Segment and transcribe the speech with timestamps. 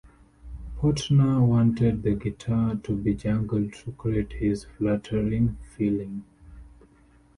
[0.79, 6.23] Portner wanted the guitar to be "jangled to create this fluttering feeling".